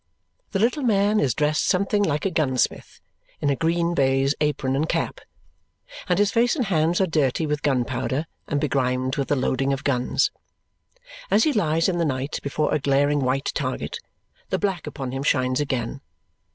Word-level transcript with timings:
The 0.49 0.57
little 0.57 0.81
man 0.81 1.19
is 1.19 1.35
dressed 1.35 1.63
something 1.67 2.01
like 2.01 2.25
a 2.25 2.31
gunsmith, 2.31 2.99
in 3.39 3.51
a 3.51 3.55
green 3.55 3.93
baize 3.93 4.33
apron 4.41 4.75
and 4.75 4.89
cap; 4.89 5.21
and 6.09 6.17
his 6.17 6.31
face 6.31 6.55
and 6.55 6.65
hands 6.65 6.99
are 6.99 7.05
dirty 7.05 7.45
with 7.45 7.61
gunpowder 7.61 8.25
and 8.47 8.59
begrimed 8.59 9.17
with 9.17 9.27
the 9.27 9.35
loading 9.35 9.71
of 9.71 9.83
guns. 9.83 10.31
As 11.29 11.43
he 11.43 11.53
lies 11.53 11.87
in 11.87 11.99
the 11.99 12.05
light 12.05 12.39
before 12.41 12.73
a 12.73 12.79
glaring 12.79 13.19
white 13.19 13.51
target, 13.53 13.99
the 14.49 14.57
black 14.57 14.87
upon 14.87 15.11
him 15.11 15.21
shines 15.21 15.59
again. 15.61 16.01